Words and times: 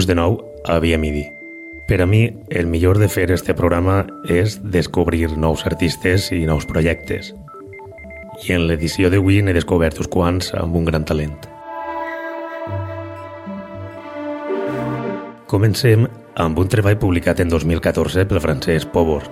Benvinguts 0.00 0.08
de 0.08 0.14
nou 0.16 0.38
a 0.64 0.78
Via 0.80 0.96
Midi. 0.96 1.26
Per 1.86 2.00
a 2.00 2.06
mi, 2.06 2.22
el 2.48 2.66
millor 2.66 2.96
de 2.96 3.08
fer 3.12 3.26
este 3.34 3.52
programa 3.52 4.06
és 4.24 4.54
descobrir 4.64 5.28
nous 5.36 5.66
artistes 5.68 6.30
i 6.32 6.46
nous 6.48 6.64
projectes. 6.64 7.34
I 8.48 8.54
en 8.56 8.64
l'edició 8.64 9.10
d'avui 9.12 9.42
n'he 9.44 9.52
descobert 9.52 10.00
uns 10.00 10.08
quants 10.08 10.54
amb 10.56 10.78
un 10.80 10.88
gran 10.88 11.04
talent. 11.04 11.36
Comencem 15.52 16.08
amb 16.32 16.58
un 16.64 16.72
treball 16.72 16.96
publicat 16.96 17.44
en 17.44 17.52
2014 17.52 18.24
pel 18.24 18.40
francès 18.40 18.88
Poborg, 18.88 19.28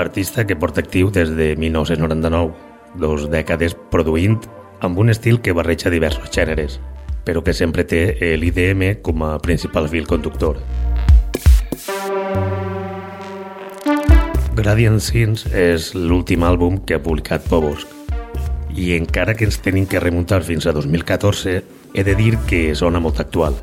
artista 0.00 0.46
que 0.46 0.56
porta 0.56 0.80
actiu 0.80 1.12
des 1.12 1.36
de 1.36 1.56
1999, 1.60 2.54
dos 2.96 3.28
dècades 3.28 3.76
produint 3.92 4.40
amb 4.80 4.96
un 4.96 5.12
estil 5.12 5.42
que 5.42 5.52
barreja 5.52 5.92
diversos 5.92 6.32
gèneres, 6.32 6.80
però 7.28 7.42
que 7.44 7.52
sempre 7.52 7.84
té 7.84 8.16
l'IDM 8.40 9.02
com 9.04 9.20
a 9.26 9.34
principal 9.44 9.84
fil 9.92 10.06
conductor. 10.08 10.56
Gradient 14.56 14.96
Scenes 14.96 15.44
és 15.52 15.90
l'últim 15.92 16.46
àlbum 16.48 16.80
que 16.88 16.96
ha 16.96 17.04
publicat 17.04 17.44
Pobosk 17.52 17.92
i 18.72 18.94
encara 18.96 19.36
que 19.36 19.44
ens 19.44 19.60
tenim 19.60 19.84
que 19.84 20.00
remuntar 20.00 20.40
fins 20.46 20.64
a 20.64 20.72
2014, 20.72 21.60
he 21.92 22.06
de 22.06 22.16
dir 22.16 22.38
que 22.48 22.62
sona 22.78 23.02
molt 23.02 23.20
actual. 23.20 23.60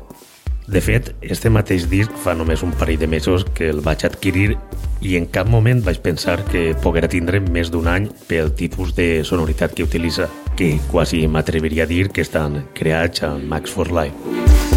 De 0.66 0.80
fet, 0.82 1.12
este 1.22 1.50
mateix 1.52 1.84
disc 1.86 2.14
fa 2.24 2.34
només 2.34 2.64
un 2.66 2.72
parell 2.74 2.98
de 2.98 3.06
mesos 3.06 3.44
que 3.54 3.68
el 3.70 3.82
vaig 3.86 4.02
adquirir 4.08 4.56
i 5.06 5.14
en 5.18 5.28
cap 5.30 5.46
moment 5.46 5.82
vaig 5.86 6.00
pensar 6.02 6.40
que 6.50 6.72
poguera 6.82 7.10
tindre 7.12 7.38
més 7.40 7.70
d'un 7.70 7.86
any 7.86 8.08
pel 8.26 8.50
tipus 8.58 8.96
de 8.96 9.22
sonoritat 9.24 9.76
que 9.76 9.86
utilitza, 9.86 10.26
que 10.58 10.74
quasi 10.90 11.22
m'atreviria 11.30 11.86
a 11.86 11.90
dir 11.92 12.08
que 12.10 12.26
estan 12.26 12.64
creats 12.74 13.22
a 13.22 13.36
Max 13.38 13.70
for 13.70 13.94
Life. 13.94 14.75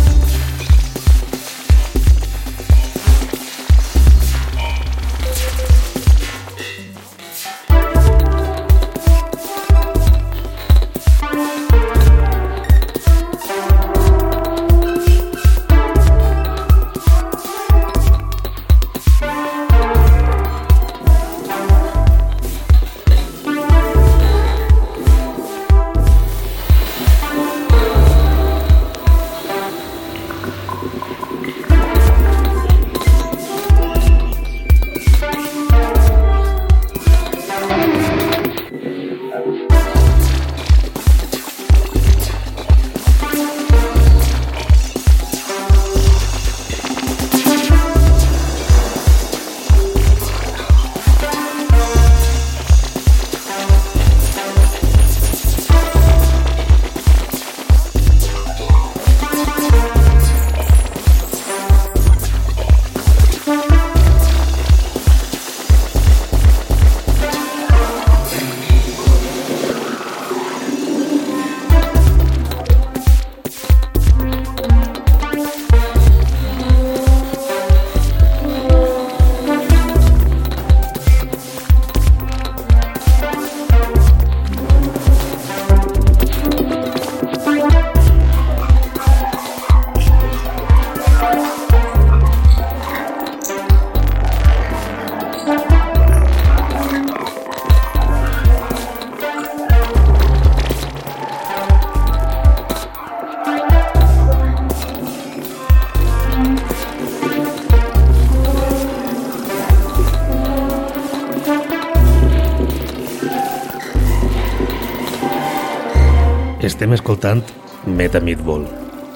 Estem 116.69 116.91
escoltant 116.93 117.41
Meta 117.89 118.19
Meatball, 118.21 118.67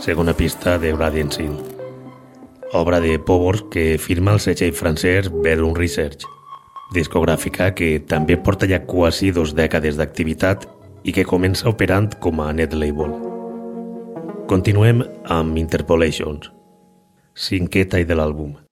segona 0.02 0.34
pista 0.34 0.80
de 0.82 0.90
Radiant 0.96 1.30
Sin, 1.36 1.52
obra 2.74 2.98
de 3.00 3.20
Powers 3.20 3.62
que 3.70 4.00
firma 4.02 4.34
el 4.34 4.42
segell 4.42 4.74
francès 4.74 5.30
Bedroom 5.30 5.76
Research, 5.78 6.26
discogràfica 6.98 7.70
que 7.78 7.92
també 8.10 8.40
porta 8.42 8.66
ja 8.66 8.82
quasi 8.90 9.30
dos 9.38 9.54
dècades 9.54 10.02
d'activitat 10.02 10.66
i 11.06 11.14
que 11.14 11.30
comença 11.30 11.70
operant 11.70 12.10
com 12.26 12.42
a 12.42 12.50
net 12.58 12.74
label. 12.74 13.14
Continuem 14.50 15.06
amb 15.30 15.62
Interpolations, 15.62 16.50
cinquè 17.38 17.86
tall 17.86 18.10
de 18.10 18.18
l'àlbum. 18.18 18.63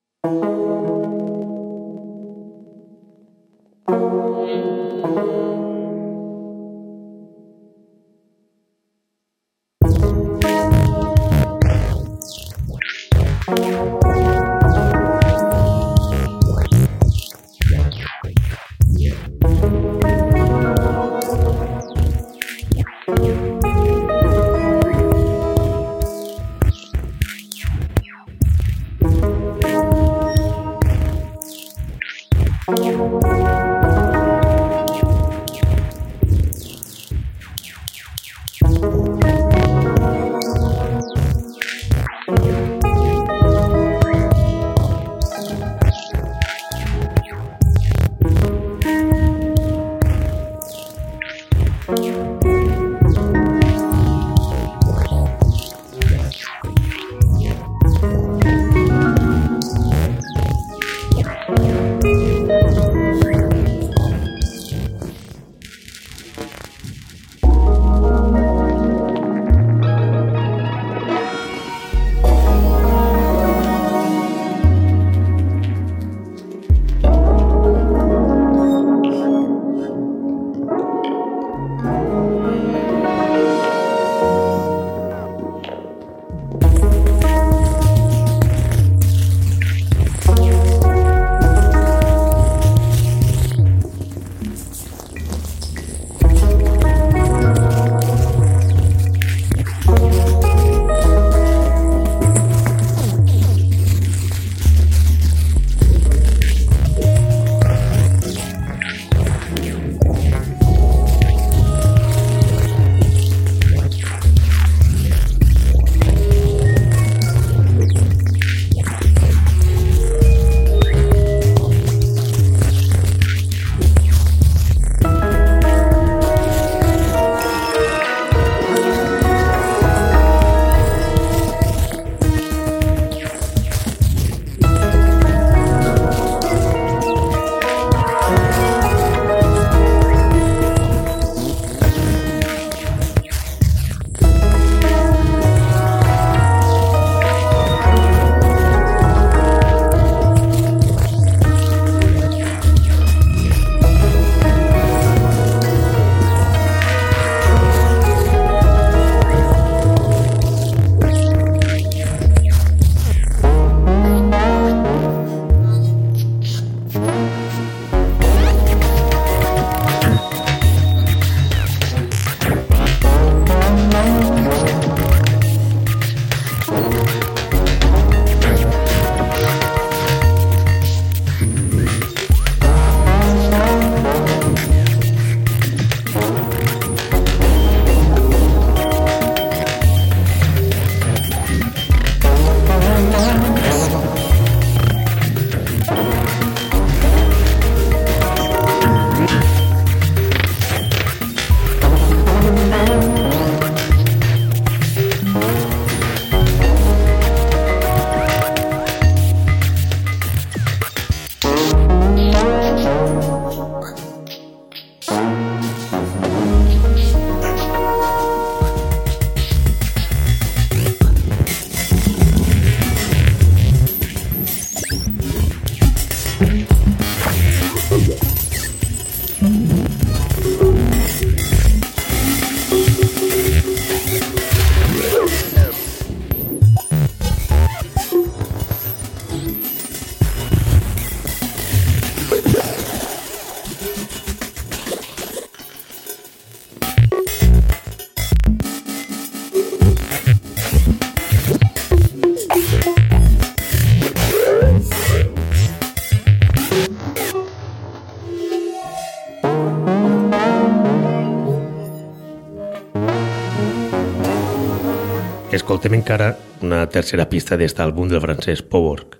Escoltem 265.81 265.97
encara 265.97 266.25
una 266.61 266.83
tercera 266.93 267.23
pista 267.25 267.57
d'est 267.57 267.79
àlbum 267.81 268.05
del 268.11 268.21
francès 268.21 268.61
Powork. 268.61 269.15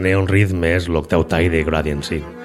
Neon 0.00 0.30
Rhythm 0.32 0.64
és 0.64 0.86
l'octau 0.88 1.26
tall 1.28 1.52
de 1.52 1.60
Gradient 1.66 2.00
Sea. 2.00 2.39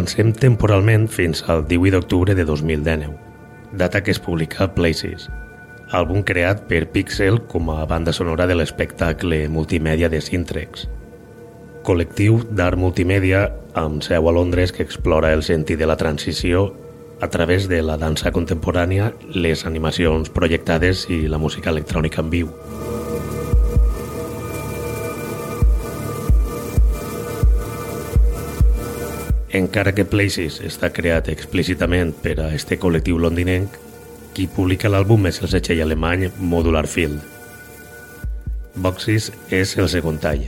Avancem 0.00 0.32
temporalment 0.32 1.10
fins 1.12 1.42
al 1.52 1.66
18 1.68 1.92
d'octubre 1.92 2.34
de 2.34 2.44
2019, 2.48 3.18
data 3.76 4.00
que 4.00 4.10
es 4.10 4.18
publica 4.18 4.70
Places, 4.72 5.26
àlbum 5.92 6.22
creat 6.24 6.62
per 6.70 6.86
Pixel 6.88 7.36
com 7.52 7.68
a 7.68 7.84
banda 7.84 8.14
sonora 8.16 8.46
de 8.48 8.56
l'espectacle 8.56 9.42
multimèdia 9.52 10.08
de 10.08 10.22
Sintrex, 10.24 10.86
col·lectiu 11.84 12.40
d'art 12.48 12.80
multimèdia 12.80 13.50
amb 13.76 14.00
seu 14.00 14.24
a 14.24 14.32
Londres 14.32 14.72
que 14.72 14.86
explora 14.88 15.34
el 15.36 15.44
sentit 15.44 15.76
de 15.76 15.90
la 15.90 15.98
transició 16.00 16.70
a 17.20 17.28
través 17.28 17.68
de 17.68 17.82
la 17.84 17.98
dansa 18.00 18.32
contemporània, 18.32 19.12
les 19.36 19.66
animacions 19.68 20.32
projectades 20.32 21.04
i 21.12 21.26
la 21.28 21.36
música 21.36 21.68
electrònica 21.68 22.24
en 22.24 22.32
viu. 22.32 22.48
Encara 29.52 29.90
que 29.90 30.04
Places 30.06 30.60
està 30.62 30.92
creat 30.94 31.26
explícitament 31.32 32.12
per 32.22 32.36
a 32.38 32.52
este 32.54 32.78
col·lectiu 32.78 33.18
londinenc, 33.18 33.74
qui 34.34 34.46
publica 34.46 34.90
l'àlbum 34.92 35.26
és 35.26 35.42
el 35.42 35.50
setxell 35.50 35.82
alemany 35.82 36.28
Modular 36.38 36.86
Field. 36.86 37.18
Boxes 38.78 39.32
és 39.50 39.74
el 39.82 39.90
segon 39.90 40.22
tall. 40.22 40.46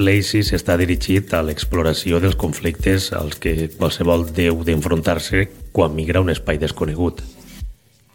Places 0.00 0.48
està 0.56 0.78
dirigit 0.80 1.34
a 1.36 1.42
l'exploració 1.44 2.22
dels 2.24 2.36
conflictes 2.40 3.10
als 3.18 3.34
que 3.36 3.66
qualsevol 3.74 4.22
deu 4.38 4.62
d'enfrontar-se 4.64 5.42
quan 5.76 5.92
migra 5.92 6.22
a 6.22 6.24
un 6.24 6.32
espai 6.32 6.56
desconegut, 6.62 7.20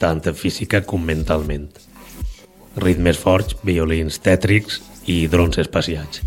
tant 0.01 0.23
física 0.33 0.81
com 0.81 1.05
mentalment. 1.05 1.67
Ritmes 2.81 3.21
forts, 3.21 3.53
violins 3.69 4.17
tètrics 4.17 4.81
i 5.05 5.27
drons 5.29 5.61
espaciats. 5.61 6.25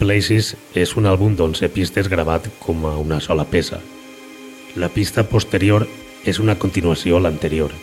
Places 0.00 0.54
és 0.80 0.94
un 0.96 1.04
àlbum 1.04 1.34
d'11 1.36 1.68
pistes 1.74 2.06
gravat 2.08 2.46
com 2.62 2.86
a 2.88 2.94
una 2.96 3.18
sola 3.20 3.44
peça. 3.44 3.82
La 4.80 4.88
pista 4.88 5.26
posterior 5.28 5.84
és 6.24 6.38
una 6.40 6.54
continuació 6.62 7.18
a 7.18 7.20
l'anterior. 7.26 7.74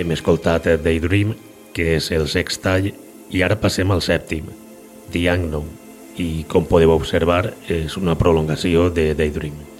Hem 0.00 0.14
escoltat 0.16 0.70
Daydream, 0.80 1.34
que 1.76 1.90
és 1.98 2.08
el 2.16 2.24
sextall, 2.32 2.88
i 3.28 3.44
ara 3.44 3.60
passem 3.60 3.92
al 3.92 4.00
sèptim, 4.00 4.48
The 5.12 5.26
Unknown, 5.34 5.68
i 6.16 6.46
com 6.48 6.64
podeu 6.64 6.96
observar 6.96 7.42
és 7.68 7.98
una 8.00 8.16
prolongació 8.16 8.88
de 8.88 9.10
Daydream. 9.12 9.71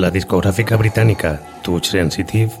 La 0.00 0.08
discogràfica 0.08 0.78
britànica 0.80 1.34
Touch 1.60 1.90
Sensitive 1.90 2.54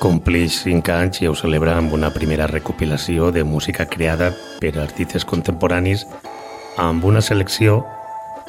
complix 0.00 0.58
5 0.66 0.90
anys 0.92 1.20
i 1.22 1.28
ho 1.30 1.32
celebra 1.38 1.78
amb 1.80 1.94
una 1.96 2.10
primera 2.12 2.48
recopilació 2.50 3.30
de 3.32 3.46
música 3.48 3.86
creada 3.88 4.28
per 4.60 4.74
artistes 4.82 5.24
contemporanis 5.30 6.04
amb 6.76 7.06
una 7.08 7.22
selecció 7.24 7.78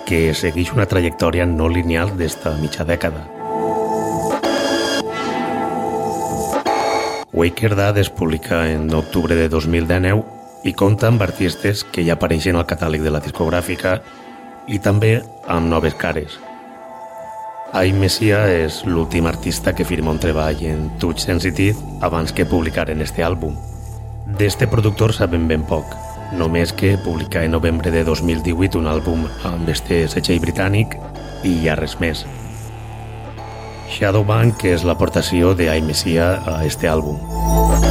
que 0.10 0.34
segueix 0.36 0.74
una 0.76 0.89
trajectòria 0.91 1.47
no 1.54 1.69
lineal 1.71 2.12
d'esta 2.19 2.58
mitja 2.60 2.84
dècada. 2.84 3.24
Waker 7.32 7.74
Dad 7.80 8.04
es 8.04 8.12
publica 8.12 8.65
en 8.76 8.91
octubre 8.93 9.39
de 9.39 9.47
2019 9.47 10.67
i 10.67 10.76
compta 10.76 11.08
amb 11.08 11.24
artistes 11.24 11.88
que 11.88 12.04
ja 12.04 12.19
apareixen 12.19 12.60
al 12.60 12.67
catàleg 12.67 13.08
de 13.08 13.15
la 13.15 13.24
discogràfica 13.24 14.02
i 14.67 14.84
també 14.84 15.21
amb 15.47 15.71
noves 15.71 15.95
cares– 15.95 16.41
Ai 17.72 17.94
Messia 17.96 18.42
és 18.52 18.82
l'últim 18.84 19.30
artista 19.30 19.72
que 19.72 19.86
firma 19.88 20.12
un 20.12 20.18
treball 20.20 20.60
en 20.68 20.90
Touch 21.00 21.24
Sensitive 21.24 21.80
abans 22.04 22.34
que 22.36 22.44
publicaren 22.44 23.00
este 23.00 23.24
àlbum. 23.24 23.54
D'este 24.40 24.68
productor 24.68 25.14
sabem 25.16 25.46
ben 25.48 25.64
poc, 25.70 25.96
només 26.36 26.76
que 26.76 26.98
publica 27.00 27.46
en 27.48 27.56
novembre 27.56 27.94
de 27.96 28.04
2018 28.04 28.76
un 28.82 28.92
àlbum 28.92 29.24
amb 29.48 29.72
este 29.72 30.04
setxell 30.12 30.44
britànic 30.44 30.98
i 31.48 31.56
ja 31.64 31.80
res 31.80 31.96
més. 32.04 32.26
Shadowbank 33.88 34.68
és 34.68 34.84
l'aportació 34.84 35.56
de 35.56 35.72
Messia 35.88 36.34
a 36.44 36.66
este 36.68 36.92
àlbum. 36.92 37.91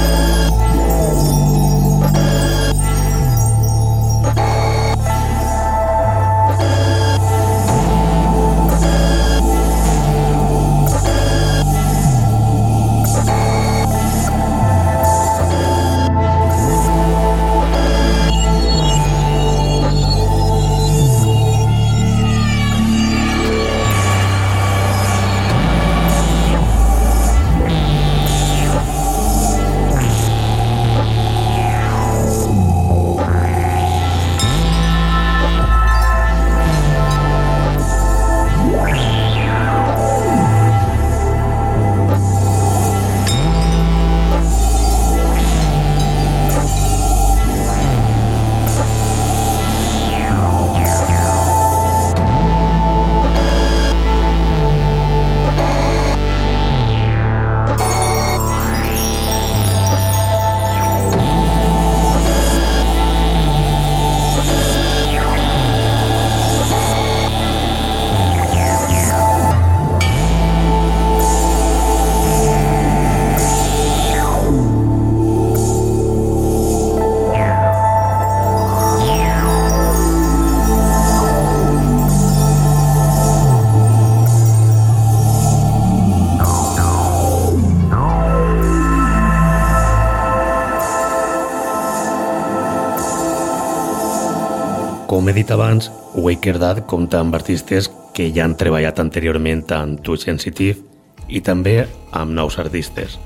Com 95.21 95.29
he 95.29 95.35
dit 95.37 95.51
abans, 95.53 95.91
Waker 96.17 96.55
Dad 96.57 96.79
compta 96.89 97.19
amb 97.21 97.35
artistes 97.37 97.91
que 98.17 98.31
ja 98.33 98.47
han 98.47 98.55
treballat 98.57 99.03
anteriorment 99.03 99.67
en 99.77 99.99
Too 100.01 100.17
Sensitive 100.17 100.81
i 101.29 101.43
també 101.45 101.75
amb 102.17 102.33
nous 102.39 102.57
artistes. 102.63 103.19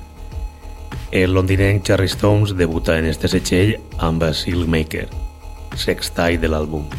El 1.15 1.39
londinenc 1.39 1.87
Charlie 1.87 2.11
Stones 2.11 2.57
debuta 2.59 2.99
en 2.99 3.07
este 3.13 3.31
setxell 3.31 3.77
amb 4.03 4.27
Silkmaker, 4.35 5.07
sextai 5.79 6.43
de 6.43 6.51
l'àlbum. 6.51 6.91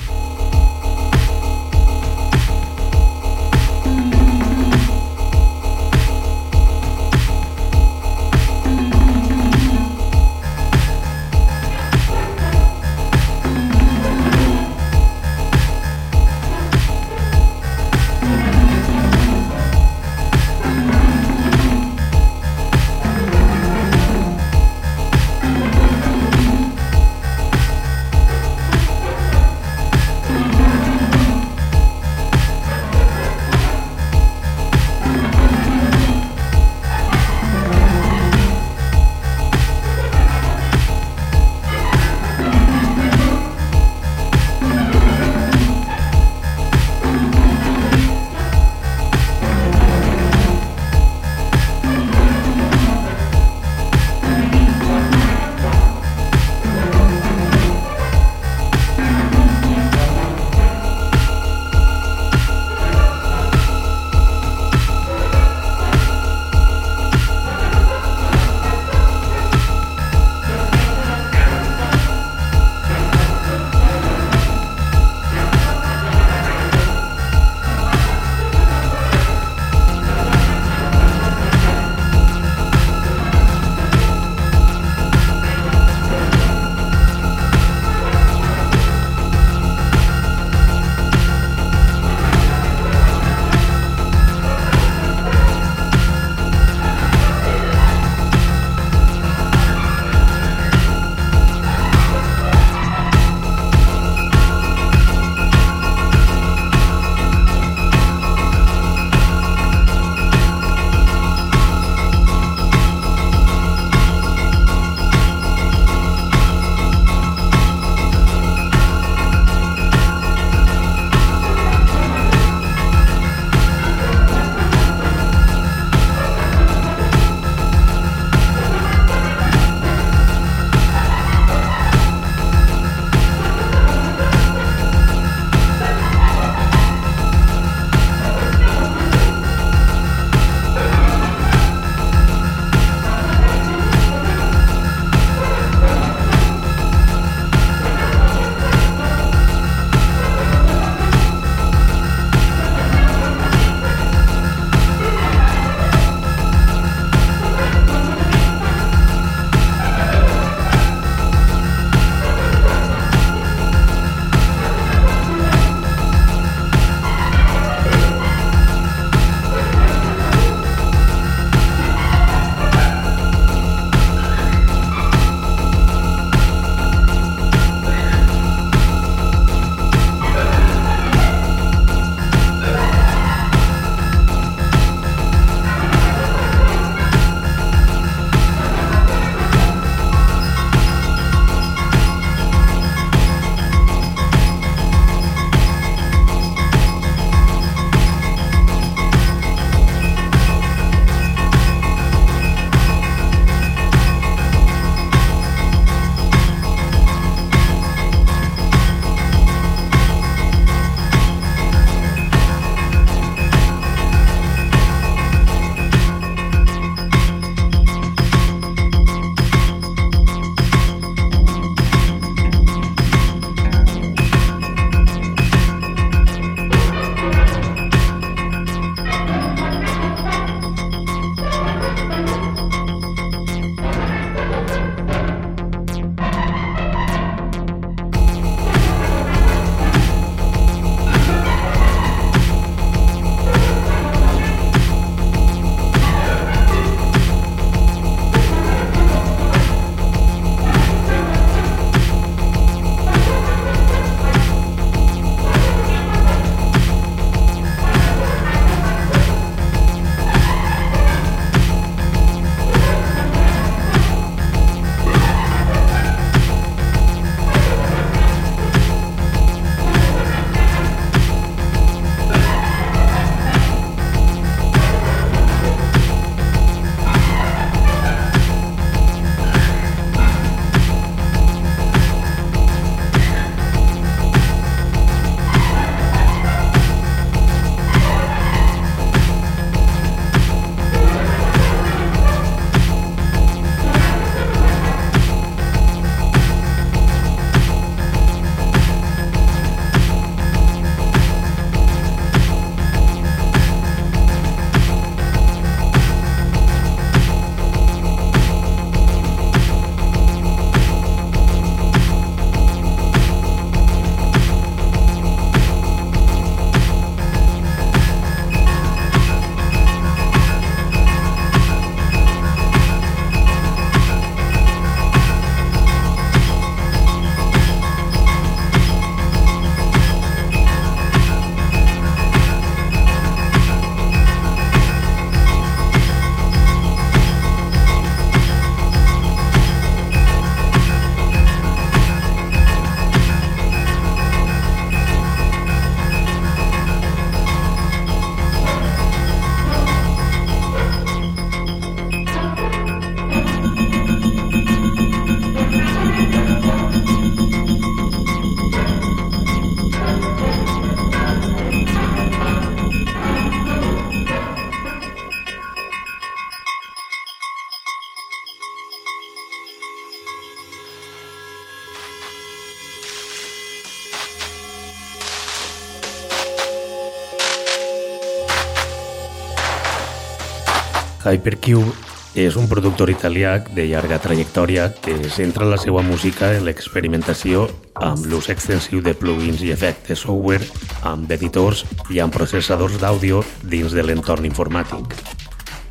Hypercube 381.36 381.92
és 382.36 382.56
un 382.60 382.68
productor 382.72 383.10
italià 383.12 383.58
de 383.76 383.86
llarga 383.88 384.20
trajectòria 384.24 384.90
que 385.04 385.16
centra 385.32 385.68
la 385.68 385.80
seva 385.80 386.04
música 386.04 386.54
en 386.56 386.64
l'experimentació 386.68 387.66
amb 387.96 388.24
l'ús 388.32 388.48
extensiu 388.52 389.02
de 389.04 389.14
plugins 389.16 389.64
i 389.64 389.72
efectes 389.76 390.24
software, 390.24 390.64
amb 391.04 391.32
editors 391.32 391.86
i 392.12 392.20
amb 392.24 392.36
processadors 392.36 393.00
d'àudio 393.02 393.44
dins 393.64 393.96
de 393.96 394.04
l'entorn 394.04 394.48
informàtic. 394.48 395.16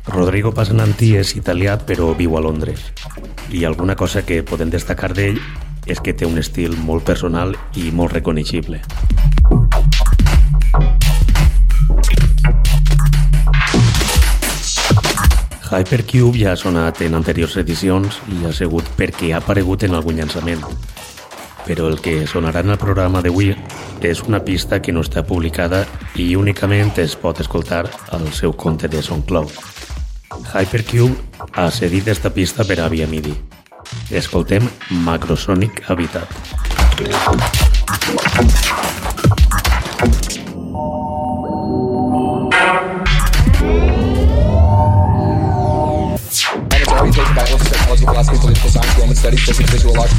Rodrigo 0.09 0.53
Pasananti 0.53 1.15
és 1.17 1.35
italià 1.37 1.77
però 1.81 2.11
viu 2.17 2.37
a 2.37 2.43
Londres 2.45 2.91
i 3.49 3.65
alguna 3.65 3.95
cosa 3.97 4.25
que 4.25 4.43
podem 4.45 4.73
destacar 4.73 5.13
d'ell 5.13 5.41
és 5.85 6.01
que 6.01 6.13
té 6.13 6.25
un 6.25 6.41
estil 6.41 6.77
molt 6.77 7.05
personal 7.05 7.53
i 7.77 7.91
molt 7.93 8.17
reconeixible. 8.17 8.81
Hypercube 15.65 16.37
ja 16.37 16.51
ha 16.53 16.59
sonat 16.59 17.01
en 17.01 17.17
anteriors 17.17 17.55
edicions 17.57 18.19
i 18.29 18.43
ha 18.45 18.51
sigut 18.53 18.85
perquè 18.97 19.31
ha 19.33 19.39
aparegut 19.41 19.83
en 19.87 19.97
algun 19.97 20.19
llançament. 20.19 20.61
Però 21.65 21.87
el 21.89 21.97
que 22.05 22.27
sonarà 22.29 22.61
en 22.61 22.75
el 22.75 22.81
programa 22.81 23.23
d'avui 23.25 23.55
és 24.05 24.21
una 24.27 24.43
pista 24.45 24.81
que 24.81 24.93
no 24.93 25.01
està 25.01 25.23
publicada 25.25 25.85
i 26.21 26.35
únicament 26.37 26.93
es 27.01 27.15
pot 27.17 27.41
escoltar 27.41 27.87
al 28.13 28.29
seu 28.33 28.53
compte 28.53 28.87
de 28.87 29.01
SoundCloud. 29.01 29.49
Hypercube 30.53 31.49
ha 31.53 31.71
cedit 31.71 32.13
esta 32.13 32.29
pista 32.29 32.63
per 32.63 32.79
a 32.81 32.89
Via 32.89 33.07
MIDI. 33.07 33.33
Escoltem 34.11 34.69
Macrosonic 35.05 35.81
Habitat. 35.89 36.29
orientation, 36.95 39.04
studies, 49.15 49.43
physics, 49.43 49.69
visual 49.71 49.99
arts. 49.99 50.13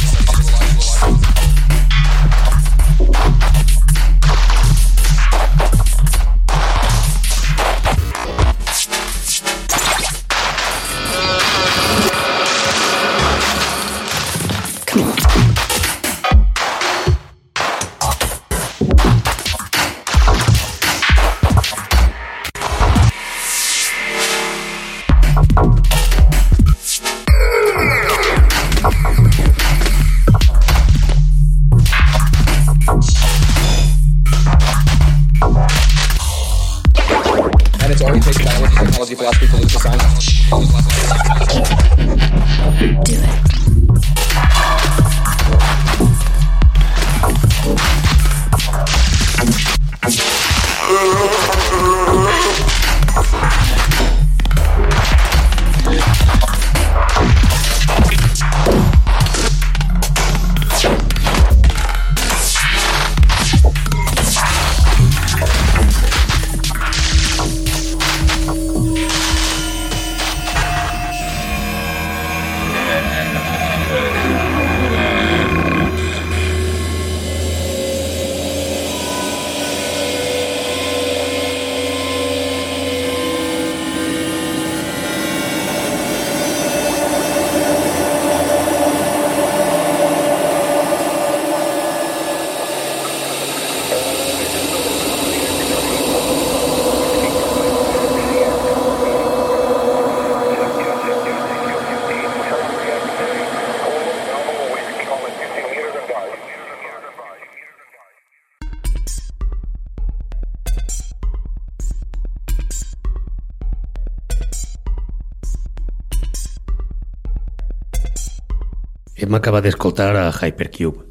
Hem 119.37 119.43
acabat 119.43 119.67
d'escoltar 119.67 120.17
a 120.17 120.31
Hypercube. 120.33 121.03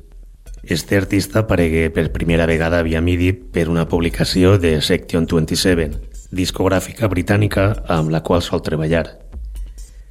Este 0.64 0.98
artista 0.98 1.44
aparegué 1.44 1.92
per 1.94 2.12
primera 2.12 2.48
vegada 2.50 2.82
via 2.82 3.00
MIDI 3.00 3.34
per 3.54 3.68
una 3.70 3.84
publicació 3.86 4.56
de 4.58 4.82
Section 4.82 5.28
27, 5.30 5.92
discogràfica 6.34 7.06
britànica 7.06 7.68
amb 7.86 8.10
la 8.10 8.24
qual 8.26 8.42
sol 8.42 8.64
treballar. 8.66 9.04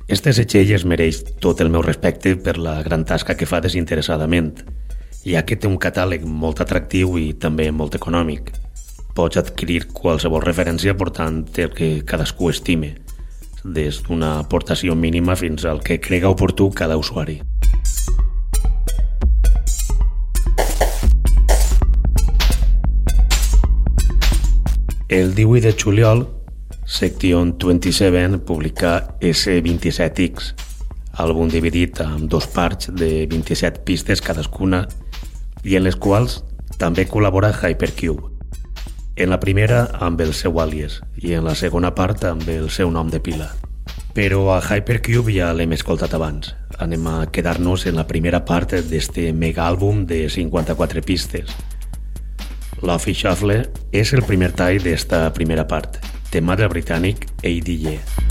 Este 0.07 0.31
setxell 0.31 0.71
es 0.77 0.85
mereix 0.87 1.25
tot 1.43 1.59
el 1.59 1.75
meu 1.75 1.83
respecte 1.83 2.37
per 2.37 2.55
la 2.57 2.77
gran 2.87 3.03
tasca 3.03 3.35
que 3.35 3.49
fa 3.51 3.59
desinteressadament, 3.65 4.63
ja 5.27 5.43
que 5.43 5.59
té 5.59 5.67
un 5.67 5.81
catàleg 5.83 6.23
molt 6.23 6.63
atractiu 6.63 7.19
i 7.19 7.33
també 7.35 7.67
molt 7.73 7.99
econòmic. 7.99 8.53
Pots 9.19 9.43
adquirir 9.43 9.89
qualsevol 9.91 10.47
referència 10.47 10.95
portant 10.95 11.49
el 11.59 11.75
que 11.75 11.91
cadascú 12.07 12.55
estime, 12.55 12.95
des 13.65 14.05
d'una 14.07 14.39
aportació 14.39 14.95
mínima 14.95 15.35
fins 15.35 15.67
al 15.67 15.83
que 15.83 15.99
crega 15.99 16.31
oportú 16.31 16.71
cada 16.71 16.97
usuari. 16.97 17.41
El 25.15 25.35
18 25.35 25.67
de 25.67 25.73
juliol, 25.81 26.29
Section 26.87 27.57
27 27.59 28.39
publica 28.39 29.17
S27X, 29.21 30.55
àlbum 31.15 31.49
dividit 31.53 32.01
en 32.03 32.27
dos 32.29 32.49
parts 32.51 32.91
de 32.91 33.27
27 33.31 33.85
pistes 33.87 34.21
cadascuna 34.21 34.83
i 35.63 35.77
en 35.79 35.87
les 35.87 35.95
quals 35.95 36.43
també 36.81 37.07
col·labora 37.07 37.53
Hypercube. 37.55 38.33
En 39.15 39.31
la 39.31 39.39
primera 39.39 39.85
amb 40.03 40.21
el 40.21 40.35
seu 40.35 40.59
àlies 40.59 40.99
i 41.23 41.39
en 41.39 41.47
la 41.47 41.55
segona 41.55 41.95
part 41.95 42.27
amb 42.27 42.51
el 42.51 42.67
seu 42.67 42.91
nom 42.91 43.13
de 43.13 43.23
pila. 43.23 43.53
Però 44.15 44.47
a 44.55 44.61
Hypercube 44.63 45.35
ja 45.35 45.51
l'hem 45.53 45.75
escoltat 45.75 46.15
abans. 46.15 46.55
Anem 46.79 47.07
a 47.11 47.17
quedar-nos 47.27 47.87
en 47.91 47.99
la 47.99 48.07
primera 48.07 48.45
part 48.47 48.77
d'este 48.89 49.33
mega 49.35 49.67
àlbum 49.67 50.05
de 50.07 50.25
54 50.31 51.03
pistes, 51.03 51.51
L'Offi 52.85 53.15
Shuffle 53.17 53.63
és 53.97 54.13
el 54.13 54.25
primer 54.29 54.51
tall 54.59 54.83
d'esta 54.85 55.25
primera 55.37 55.65
part, 55.71 55.97
tema 56.35 56.59
del 56.61 56.69
britànic 56.69 57.27
ADJ. 57.41 58.24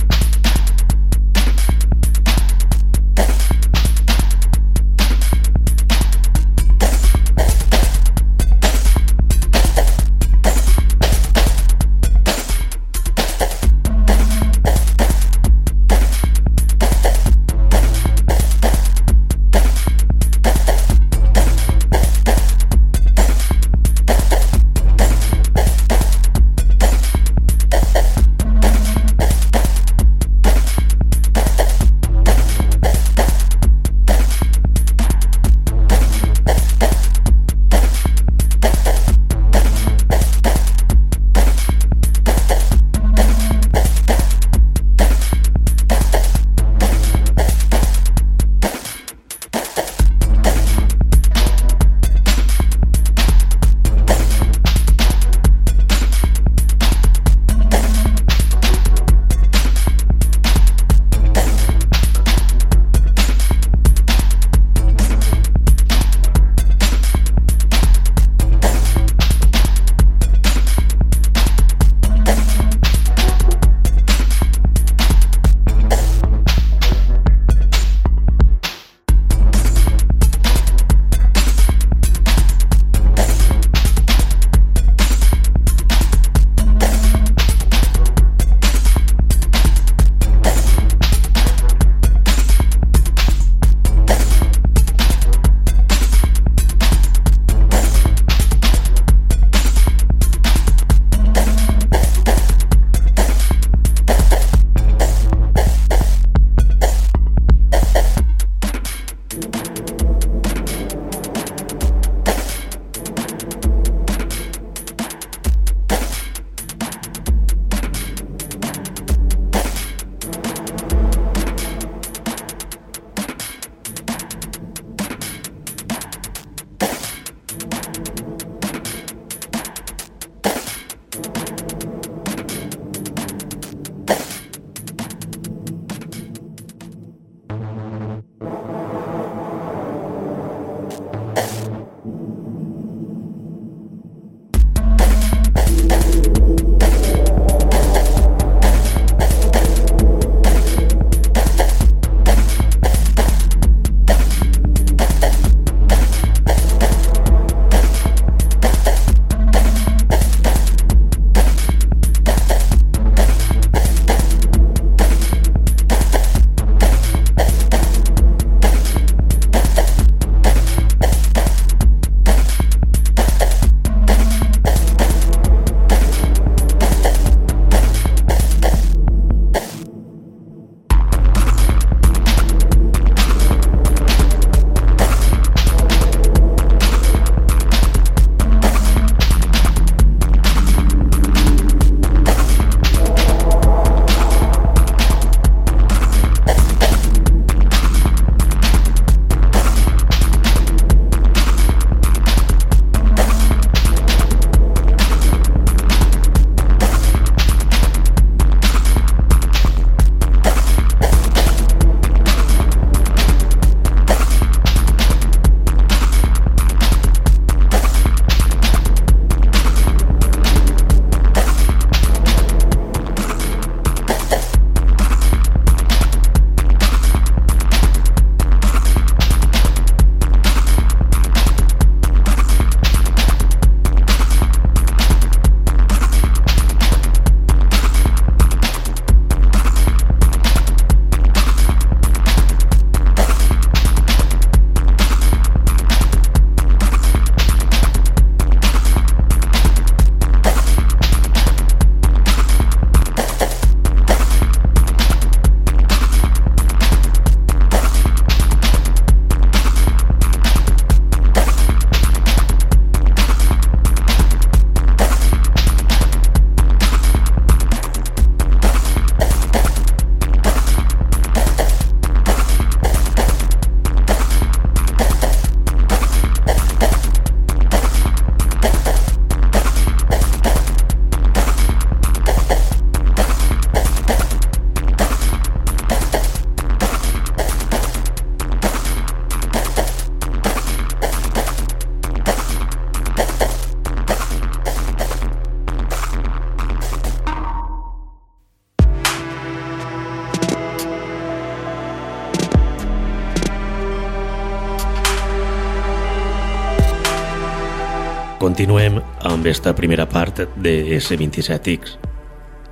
Continuem 308.64 309.02
amb 309.28 309.44
esta 309.46 309.74
primera 309.76 310.06
part 310.08 310.38
de 310.56 310.72
S27X. 310.96 311.98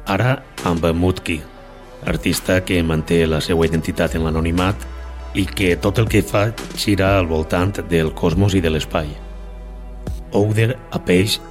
Ara 0.07 0.37
amb 0.63 0.85
Mutki, 0.95 1.35
artista 2.07 2.61
que 2.63 2.77
manté 2.79 3.25
la 3.27 3.41
seva 3.43 3.67
identitat 3.67 4.15
en 4.15 4.23
l'anonimat 4.23 4.87
i 5.35 5.43
que 5.43 5.75
tot 5.75 5.99
el 5.99 6.07
que 6.07 6.23
fa 6.23 6.53
gira 6.79 7.17
al 7.17 7.27
voltant 7.27 7.75
del 7.91 8.15
cosmos 8.15 8.55
i 8.55 8.63
de 8.63 8.71
l'espai. 8.71 9.11
Ouder 10.31 10.77
a 10.95 11.03
Peix 11.03 11.41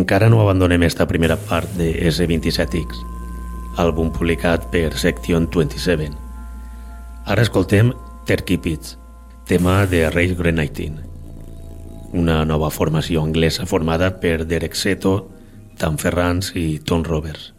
encara 0.00 0.30
no 0.32 0.40
abandonem 0.40 0.82
esta 0.86 1.06
primera 1.06 1.36
part 1.36 1.68
de 1.76 1.92
S27X, 2.08 3.02
àlbum 3.76 4.08
publicat 4.14 4.70
per 4.72 4.96
Section 4.96 5.46
27. 5.52 6.08
Ara 7.28 7.44
escoltem 7.44 7.92
Turkey 8.26 8.56
Pits, 8.56 8.96
tema 9.44 9.84
de 9.86 10.06
Ray 10.08 10.32
Grenighting, 10.34 10.96
una 12.16 12.40
nova 12.48 12.72
formació 12.72 13.22
anglesa 13.22 13.68
formada 13.68 14.14
per 14.22 14.46
Derek 14.48 14.74
Seto, 14.74 15.28
Tam 15.78 16.00
Ferrans 16.00 16.52
i 16.56 16.80
Tom 16.80 17.04
Roberts. 17.04 17.52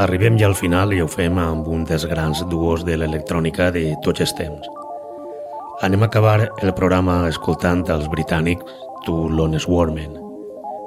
Arribem 0.00 0.38
ja 0.40 0.46
al 0.48 0.54
final 0.56 0.94
i 0.96 1.00
ho 1.04 1.06
fem 1.12 1.36
amb 1.38 1.68
un 1.68 1.84
dels 1.84 2.06
grans 2.08 2.40
duos 2.48 2.86
de 2.88 2.96
l'electrònica 2.96 3.68
de 3.74 3.82
tots 4.04 4.24
els 4.24 4.32
temps. 4.38 4.70
Anem 5.84 6.02
a 6.02 6.08
acabar 6.08 6.48
el 6.48 6.72
programa 6.72 7.20
escoltant 7.28 7.84
els 7.92 8.08
britànics 8.08 8.64
To 9.04 9.28
Loneswarmen. 9.28 10.10
Warmen 10.10 10.29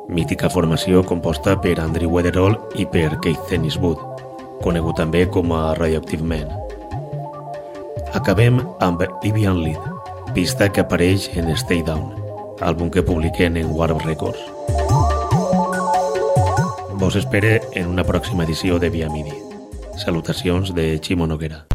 mítica 0.09 0.49
formació 0.49 1.03
composta 1.03 1.55
per 1.61 1.79
Andrew 1.79 2.11
Weatherall 2.11 2.57
i 2.79 2.85
per 2.85 3.17
Keith 3.23 3.47
Tenniswood, 3.49 3.99
conegut 4.63 4.99
també 4.99 5.25
com 5.29 5.53
a 5.55 5.73
Radioactive 5.79 6.23
Man. 6.23 6.51
Acabem 8.13 8.61
amb 8.83 9.03
Livian 9.23 9.63
Lead, 9.63 9.79
pista 10.35 10.69
que 10.69 10.83
apareix 10.83 11.29
en 11.37 11.49
Stay 11.57 11.81
Down, 11.83 12.13
àlbum 12.61 12.91
que 12.93 13.03
publiquen 13.03 13.57
en 13.57 13.71
Warp 13.73 14.03
Records. 14.05 14.39
Vos 16.93 17.15
espere 17.19 17.61
en 17.73 17.87
una 17.87 18.05
pròxima 18.05 18.45
edició 18.45 18.79
de 18.79 18.89
Via 18.89 19.09
Midi. 19.09 19.33
Salutacions 19.97 20.73
de 20.73 20.99
Ximo 21.03 21.27
Noguera. 21.27 21.65